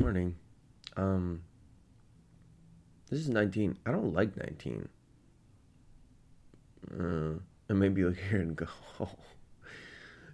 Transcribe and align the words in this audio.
Morning. 0.00 0.36
Um, 0.96 1.42
this 3.10 3.20
is 3.20 3.28
19. 3.28 3.76
I 3.84 3.90
don't 3.90 4.14
like 4.14 4.34
19. 4.38 4.88
Uh, 6.90 7.38
and 7.68 7.78
maybe 7.78 8.02
look 8.02 8.16
here 8.30 8.40
and 8.40 8.56
go, 8.56 8.66
oh, 9.00 9.10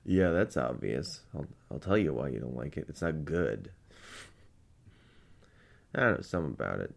yeah, 0.04 0.30
that's 0.30 0.56
obvious. 0.56 1.22
I'll, 1.34 1.46
I'll 1.72 1.80
tell 1.80 1.98
you 1.98 2.14
why 2.14 2.28
you 2.28 2.38
don't 2.38 2.56
like 2.56 2.76
it. 2.76 2.86
It's 2.88 3.02
not 3.02 3.24
good. 3.24 3.72
I 5.92 6.00
don't 6.00 6.14
know, 6.14 6.20
something 6.20 6.52
about 6.52 6.78
it. 6.78 6.94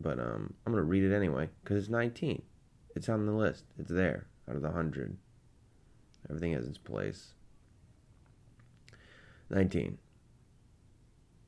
But 0.00 0.18
um, 0.18 0.54
I'm 0.66 0.72
going 0.72 0.82
to 0.82 0.90
read 0.90 1.04
it 1.04 1.14
anyway 1.14 1.48
because 1.62 1.84
it's 1.84 1.88
19. 1.88 2.42
It's 2.96 3.08
on 3.08 3.24
the 3.24 3.32
list. 3.32 3.64
It's 3.78 3.90
there 3.90 4.26
out 4.48 4.56
of 4.56 4.62
the 4.62 4.68
100. 4.68 5.16
Everything 6.28 6.54
has 6.54 6.66
its 6.66 6.78
place. 6.78 7.34
19. 9.50 9.98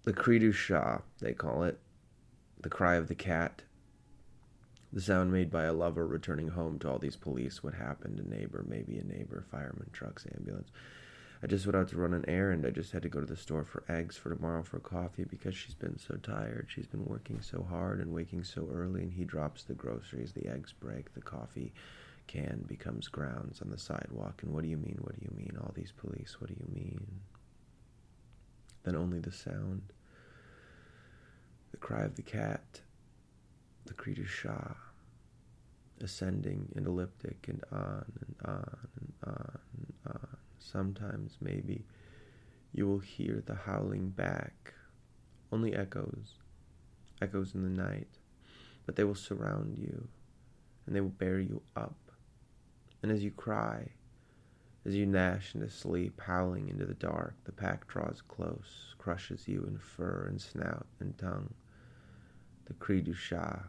The 0.04 0.12
cri 0.12 0.38
du 0.38 0.52
chat, 0.52 1.02
they 1.20 1.32
call 1.32 1.62
it. 1.62 1.80
The 2.60 2.68
cry 2.68 2.96
of 2.96 3.08
the 3.08 3.14
cat. 3.14 3.62
The 4.92 5.00
sound 5.00 5.32
made 5.32 5.50
by 5.50 5.64
a 5.64 5.72
lover 5.72 6.06
returning 6.06 6.48
home 6.48 6.78
to 6.80 6.90
all 6.90 6.98
these 6.98 7.16
police. 7.16 7.62
What 7.62 7.74
happened? 7.74 8.20
A 8.20 8.28
neighbor, 8.28 8.64
maybe 8.68 8.98
a 8.98 9.04
neighbor, 9.04 9.44
fireman, 9.50 9.90
trucks, 9.92 10.26
ambulance. 10.36 10.70
I 11.42 11.46
just 11.46 11.66
went 11.66 11.76
out 11.76 11.88
to 11.88 11.96
run 11.96 12.14
an 12.14 12.24
errand. 12.28 12.64
I 12.66 12.70
just 12.70 12.92
had 12.92 13.02
to 13.02 13.08
go 13.08 13.20
to 13.20 13.26
the 13.26 13.36
store 13.36 13.64
for 13.64 13.82
eggs 13.88 14.16
for 14.16 14.28
tomorrow 14.28 14.62
for 14.62 14.78
coffee 14.78 15.24
because 15.24 15.54
she's 15.54 15.74
been 15.74 15.98
so 15.98 16.16
tired. 16.16 16.68
She's 16.68 16.86
been 16.86 17.04
working 17.06 17.40
so 17.40 17.66
hard 17.68 18.00
and 18.00 18.14
waking 18.14 18.44
so 18.44 18.68
early, 18.72 19.02
and 19.02 19.12
he 19.12 19.24
drops 19.24 19.64
the 19.64 19.74
groceries. 19.74 20.32
The 20.32 20.48
eggs 20.48 20.72
break. 20.72 21.12
The 21.14 21.22
coffee 21.22 21.72
can 22.26 22.64
becomes 22.66 23.08
grounds 23.08 23.60
on 23.62 23.70
the 23.70 23.78
sidewalk. 23.78 24.42
And 24.42 24.52
what 24.52 24.62
do 24.62 24.68
you 24.68 24.78
mean? 24.78 24.98
What 25.00 25.18
do 25.18 25.26
you 25.28 25.36
mean? 25.36 25.56
All 25.60 25.72
these 25.74 25.92
police. 25.92 26.40
What 26.40 26.48
do 26.48 26.56
you 26.58 26.74
mean? 26.74 27.04
Then 28.84 28.96
only 28.96 29.18
the 29.18 29.32
sound. 29.32 29.82
The 31.70 31.76
cry 31.78 32.02
of 32.02 32.16
the 32.16 32.22
cat. 32.22 32.80
The 33.86 33.94
cri 33.94 34.14
chat. 34.14 34.76
Ascending 36.00 36.72
and 36.76 36.86
elliptic 36.86 37.46
and 37.48 37.62
on 37.72 38.04
and 38.20 38.36
on 38.44 38.78
and 39.00 39.12
on 39.26 39.58
and 39.76 39.92
on. 40.06 40.36
Sometimes, 40.58 41.36
maybe, 41.40 41.84
you 42.72 42.86
will 42.86 42.98
hear 42.98 43.42
the 43.44 43.54
howling 43.54 44.10
back. 44.10 44.74
Only 45.52 45.74
echoes. 45.74 46.34
Echoes 47.22 47.54
in 47.54 47.62
the 47.62 47.82
night. 47.82 48.18
But 48.86 48.96
they 48.96 49.04
will 49.04 49.14
surround 49.14 49.78
you. 49.78 50.08
And 50.86 50.94
they 50.94 51.00
will 51.00 51.08
bear 51.08 51.40
you 51.40 51.62
up 51.74 51.96
and 53.04 53.12
as 53.12 53.22
you 53.22 53.30
cry, 53.32 53.86
as 54.86 54.94
you 54.94 55.06
gnash 55.06 55.54
into 55.54 55.70
sleep, 55.70 56.20
howling 56.20 56.68
into 56.68 56.84
the 56.84 56.94
dark, 56.94 57.34
the 57.44 57.52
pack 57.52 57.86
draws 57.86 58.22
close, 58.28 58.94
crushes 58.98 59.48
you 59.48 59.64
in 59.66 59.78
fur 59.78 60.26
and 60.28 60.40
snout 60.40 60.86
and 61.00 61.16
tongue. 61.16 61.54
The 62.66 62.74
cri 62.74 63.00
du 63.00 63.14
chat, 63.14 63.64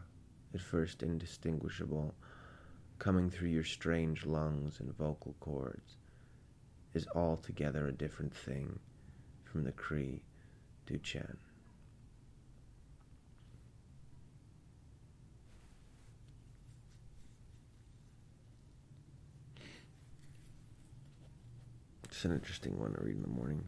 at 0.53 0.61
first 0.61 1.03
indistinguishable, 1.03 2.13
coming 2.99 3.29
through 3.29 3.49
your 3.49 3.63
strange 3.63 4.25
lungs 4.25 4.79
and 4.79 4.95
vocal 4.97 5.35
cords, 5.39 5.97
is 6.93 7.07
altogether 7.15 7.87
a 7.87 7.91
different 7.93 8.35
thing 8.35 8.79
from 9.43 9.63
the 9.63 9.71
cri 9.71 10.21
du 10.85 10.97
chien. 10.97 11.37
It's 22.15 22.23
an 22.23 22.31
interesting 22.31 22.79
one 22.79 22.93
to 22.93 23.03
read 23.03 23.17
in 23.17 23.21
the 23.23 23.27
morning. 23.27 23.61